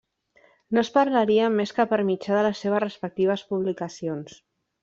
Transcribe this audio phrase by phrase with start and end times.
[0.77, 4.43] No es parlarien més que per mitjà de les seves respectives publicacions.